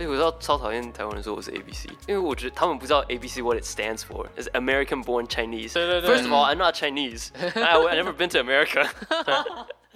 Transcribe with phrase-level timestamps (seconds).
[0.00, 5.74] 而且我知道超讨厌台湾人说我是 A B C，因为我觉得他们不知道 A B C what it stands for is American born Chinese。
[5.74, 7.28] 对对对 First of all, I'm not Chinese.
[7.38, 8.88] I I never been to America.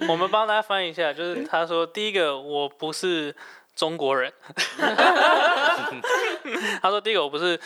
[0.06, 3.34] 我们帮大家翻译一下，就是他说第一个我不是
[3.74, 4.30] 中国人，
[6.82, 7.58] 他说第一个我不是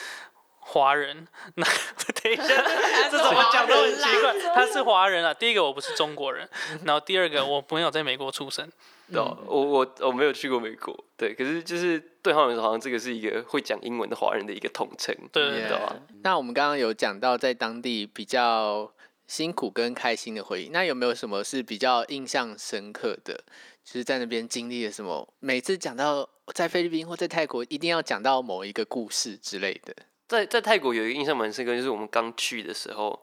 [0.70, 1.26] 华人，
[1.56, 1.64] 那
[2.22, 2.44] 等一下
[3.10, 5.32] 这怎么讲都很奇怪，他是华人啊。
[5.32, 6.46] 第一个我不是中国人，
[6.84, 8.70] 然后第二个我没有在美国出生，
[9.10, 15.96] 对啊，我我我没有去过美国，对，可是就是对他们来说，好像这个是一个会讲英文的华人的一个统称，对对对啊。
[16.22, 18.92] 那我们刚刚有讲到在当地比较
[19.26, 23.42] 辛苦跟开心的回忆，那有没有什么是比较印象深刻的？
[23.84, 25.26] 就是在那边经历了什么？
[25.40, 29.94] 每次讲到在菲律宾或在泰国，一定要讲到某一个故事之类的。
[30.28, 33.18] 在在泰国有一个印象蛮深刻，就是我们刚去的时候，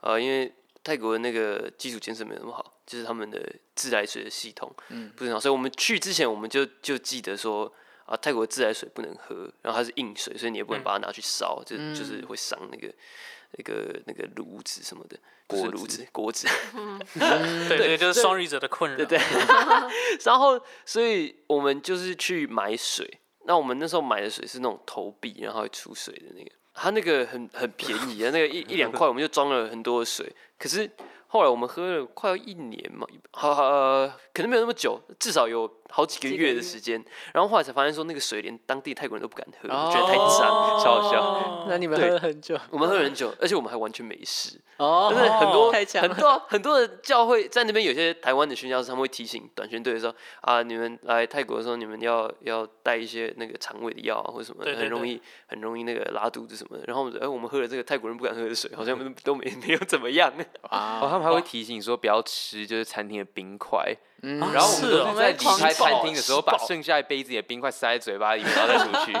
[0.00, 3.40] 呃，因为泰国的那个基础建设没有那么好，就是他们的
[3.76, 7.72] 自来水的系统，嗯，不是很好，所以我们去之前我们就就记得说，
[8.06, 12.92] 啊，泰国的自来水不能喝，然后它是硬水，所以你也不能把它拿去烧，就就是会伤那个
[13.52, 16.48] 那个那个炉子什么的，锅炉子，锅子，
[17.68, 18.96] 对，这个就是双鱼者的困扰。
[18.96, 19.18] 对对。
[20.24, 23.20] 然后，所以我们就是去买水。
[23.48, 30.30] 那我们那时候买的水是那种投币，然后出水的那个，它那个很很便宜啊，那个一一两块我们就装了很多的水。
[30.58, 30.88] 可是
[31.28, 37.02] 后来我们喝了快要一年嘛，好好呃，可能没有那么久，至少有好几个月的时间。
[37.32, 41.66] 然后后来才发现说，那个水连当地泰国人都不敢喝，觉得太脏，超好笑。
[41.68, 44.60] 那你们喝了很久，我们喝了很久，而且我们还完全没事。
[44.78, 56.84] 哦，就是很多很多很多的教会在那边，有些台湾的宣教师他们会提醒短宣队的时候啊，你们来泰国的时候，你们要要带一些那个肠胃的药啊，或者什么，对对很容易很容易那个拉肚子什么的。
[56.86, 60.32] 然后我们哎，我们喝了这个泰国人不敢喝的水，好像都没没有怎么样。
[60.62, 64.68] 啊哦，他们还会提醒说不要吃就是餐厅的冰块，嗯然后
[65.06, 69.16] 我们在离开餐厅的时候，把 剩下一杯子里的冰块塞在嘴巴里面，然后再出去。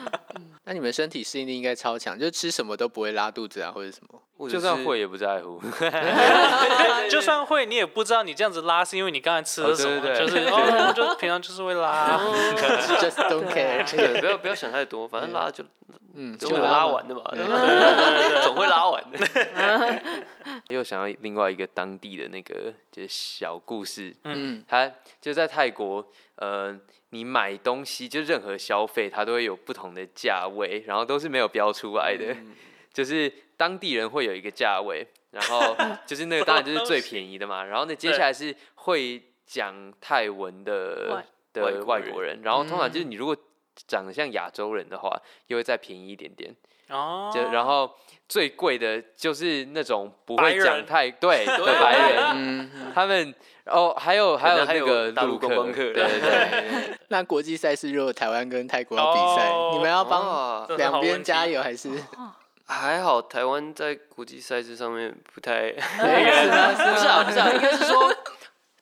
[0.66, 4.20] 那你们身体适应力应该超强，就吃什么都不会拉肚子啊，或者什么。
[4.48, 5.60] 就算会也不在乎。
[7.08, 10.44] 就算会，你也不知道你这样子拉是因为你刚才吃了什么，就是
[10.94, 12.18] 就平常就是会拉。
[12.98, 13.88] Just don't care。
[13.96, 15.62] 对，不要不要想太多，反正拉就
[16.16, 17.22] 嗯，总会拉完的嘛，
[18.44, 19.18] 总会拉完的。
[20.68, 26.78] 又想到另外一个当地的那个就是小故事，嗯，他就在泰国，呃，
[27.10, 32.34] 你买东西就任何消费，它都会有不同的价位，然后都是没有标出来的，
[32.92, 35.76] 就是当地人会有一个价位，然后
[36.06, 43.36] 就是那个当然就是最便宜的嘛，然后呢，接下来是会讲泰文的的外国人，然后通常就是你如果
[43.86, 45.10] 长得像亚洲人的话，
[45.48, 46.54] 又会再便宜一点点，
[46.88, 47.90] 哦，就然后
[48.28, 50.86] 最贵的就是那种不白会讲人。
[50.86, 53.34] 泰对 的白人，嗯，他们
[53.66, 61.90] 哦还有还有还有那个大陆陆观光客对对对， 那国际赛事如果台湾跟泰国要比赛，哦你们要帮两边加油还是？
[62.66, 68.10] 还好，台湾在国际赛事上面不太不是啊，不是啊，应该是说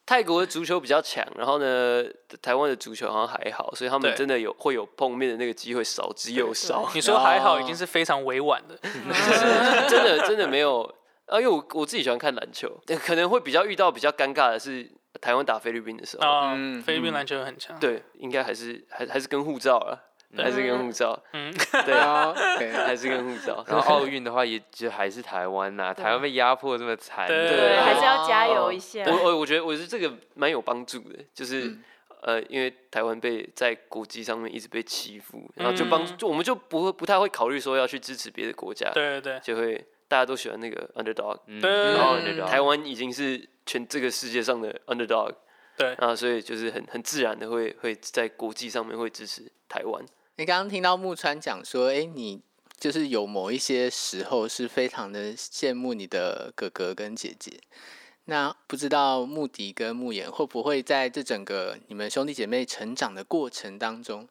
[0.05, 2.05] 泰国的足球比较强，然后呢，
[2.41, 8.77] 台湾的足球好像还好，所以他们真的有会有碰面的那个机会少之又少，你说还好，已经是非常委婉 的。
[8.77, 8.89] 就
[9.35, 10.83] 是真的真的没有
[11.27, 12.69] 啊，因为我我自己喜欢看篮球，
[13.07, 17.79] 可能会比较遇到比较尴尬的是台湾打菲律宾的时候，啊嗯，菲律宾篮球很强。
[17.79, 19.95] 对，应该还是还还是跟护照啊，
[20.37, 21.53] 还是跟护照，嗯，
[21.85, 22.33] 对啊，
[22.87, 29.03] 还是跟护照， 然后 奥运的话，也就还是台湾呐、台湾被压迫这么惨，对对，对还是要加油一下。
[29.07, 31.85] 我我我觉得我是这个蛮有帮助的，就是、嗯
[32.23, 45.35] 呃，因为台湾被在国际上面一直被欺负，然后就帮嗯就我们就不会不太会考虑说要去支持别的国家，对对对就会大家都喜欢那个 underdog，、然后嗯台湾已经是全这个世界上的 underdog，
[45.77, 50.05] 对啊，所以就是很很自然的会会在国际上面会支持台湾。
[50.43, 52.41] 你刚刚听到木川讲说，哎，你
[52.77, 57.61] 就是有某一些时候是非常的羡慕你的哥哥跟姐姐。
[58.25, 64.27] 那不知道穆迪跟穆言会不会在这整个你们兄弟姐妹成长的过程当中，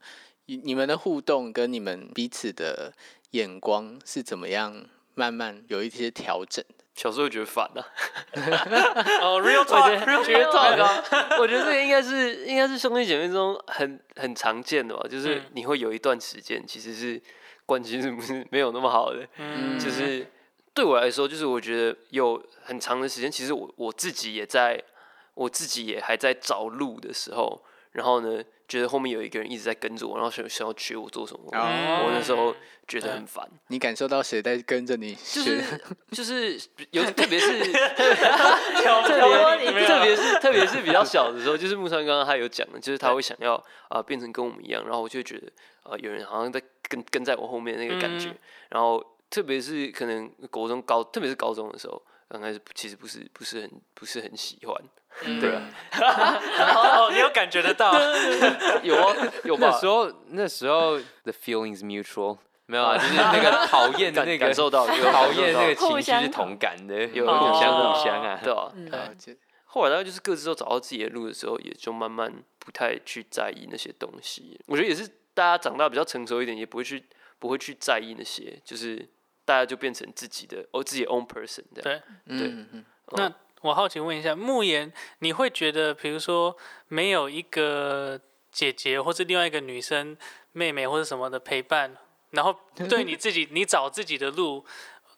[0.48, 2.92] 你你们的互动跟你们彼此的
[3.30, 4.86] 眼光是怎么样
[5.16, 6.62] 慢慢有一些调整？
[6.94, 7.82] 小时候觉得烦啊，
[9.22, 11.38] 哦，real 我觉 talk，得糟糕。
[11.40, 15.42] 我觉得这个应该是应该是兄弟姐妹中很很常见的吧，就是嗯。
[15.54, 17.20] 你会有一段时间其实是
[17.66, 20.28] 关系是不是没有那么好的，嗯，就是
[20.74, 24.82] 对我来说，就是我觉得有很长的时间，其实我我自己也在
[25.34, 32.56] 我自己也还在找路的时候，然后呢，觉得后面有一个人一直在跟着我，然后想想要学我做什么，哦我那时候
[32.88, 33.46] 觉得很烦。
[33.68, 35.62] 你感受到谁在跟着你就学？
[35.62, 35.82] 是
[36.12, 36.58] 就是
[36.92, 37.60] 有，特别是
[38.80, 45.52] 特别是特别是比较小的时候，就是木川刚刚他有讲的，就是他会想要啊、变成跟我们一样，然后我就会觉得
[45.84, 48.38] 啊、有人好像在跟跟在我后面那个感觉，嗯
[48.70, 54.82] 然后特别是可能国中高，特别是高中的时候，刚开始其实不是不是很不是很喜欢，
[55.40, 55.62] 对啊，
[56.76, 57.92] 哦，你有感觉得到？
[58.84, 59.86] 有啊有吧那时？
[59.88, 68.40] 候那时候 the feelings mutual 没有啊，就是那个讨厌那个感受到 有讨厌那个情绪是同感的，有有互相哦互相啊。
[68.44, 68.72] 对啊，
[69.66, 74.60] 后来大概就是各自都找到自己的路的时候，也就慢慢不太去在意那些东西。
[74.68, 77.04] 我觉得也是大家长大比较成熟一点，也不会去
[77.40, 79.08] 不会去在意那些，就是
[79.46, 82.02] 大家就变成自己的哦自己的 own person 这样。
[82.02, 83.32] 对嗯嗯那
[83.62, 86.56] 我好奇问一下，慕言，你会觉得，比如说
[86.88, 88.20] 没有一个
[88.52, 90.18] 姐姐或是另外一个女生、
[90.52, 91.96] 妹妹或者什么的陪伴，
[92.32, 92.56] 然后
[92.90, 94.66] 对你自己，你找自己的路，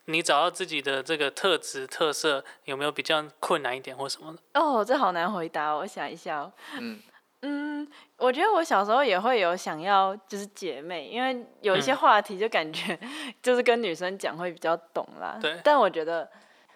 [0.06, 4.60] 你找到自己的这个特质特色，有没有比较困难一点或什么的？
[4.60, 6.52] 哦，这好难回答哦，我想一下、哦。
[6.80, 7.02] 嗯
[7.46, 7.88] 嗯，
[8.18, 12.98] 我觉得我小时候也会有想要就是姐妹，因为有一些嗯话题就感觉
[13.42, 15.38] 就是跟女生讲会比较懂啦。
[15.42, 16.30] 对但我觉得，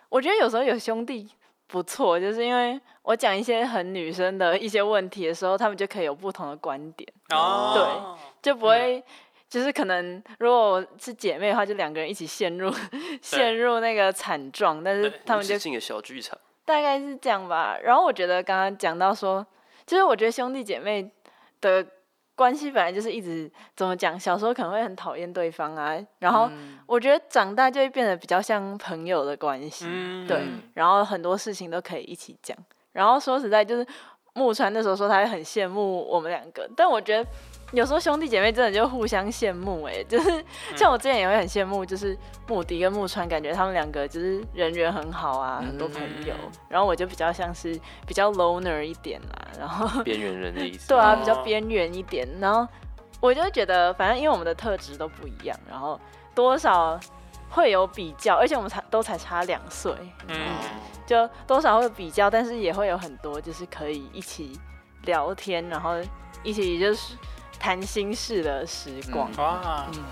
[0.09, 1.29] 我觉得有时候有兄弟
[1.67, 9.03] 不错，就是因为我讲一些很女生的一些问题的时候，他们就可以有不同的观点，哦，就不会。
[9.49, 12.69] 就是可能，如果我是姐妹的话，就两个人一起陷入
[13.23, 17.77] 陷入那个惨状，但是他们就进个小剧场， 大概是这样吧。
[17.81, 19.47] 然后我觉得刚刚讲到说，
[19.85, 21.09] 就是我觉得兄弟姐妹
[21.61, 21.85] 的
[22.37, 32.55] 关系本来就是一直怎么讲，小时候可能会很讨厌对方啊，然后嗯我觉得长大就会变得比较像朋友的关系，嗯对嗯，然后很多事情都可以一起讲。
[32.93, 33.85] 然后说实在，就是
[34.37, 37.27] 木川那时候说他会很羡慕我们两个，但我觉得
[37.71, 40.45] 有时候兄弟姐妹真的就互相羡慕、欸，就是
[40.75, 42.15] 像我之前也会很羡慕，就是
[42.47, 46.51] 木迪跟木川，感觉他们两个就是人缘很好啊，很多朋友嗯。
[46.69, 50.87] 然后我就比较像是比较 loner 一点啦，然后边缘人的意思。
[50.93, 52.27] 对啊，哦比较边缘一点。
[52.39, 52.65] 然后
[53.19, 55.99] 我就觉得，反正因为我们的特质都不一样，然后
[56.35, 56.97] 多少
[57.49, 59.93] 会有比较，而且我们才都才差两岁，
[60.27, 60.35] 嗯，
[61.05, 64.59] 就多少会有比较，但是也会有很多就是可以一起
[65.03, 65.95] 聊天，然后
[66.43, 67.15] 一起就是
[67.59, 69.29] 谈心事的时光。
[69.37, 70.03] 哇，嗯